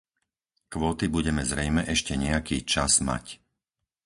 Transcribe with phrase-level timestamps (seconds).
[0.73, 3.25] Kvóty budeme zrejme ešte nejaký čas mať.